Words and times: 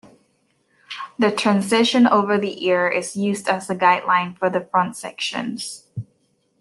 The 1.19 1.29
transition 1.31 2.07
over 2.07 2.35
the 2.39 2.65
ear 2.65 2.89
is 2.89 3.15
used 3.15 3.47
as 3.47 3.69
a 3.69 3.75
guideline 3.75 4.35
for 4.35 4.49
the 4.49 4.61
front 4.61 4.95
sections. 4.97 5.85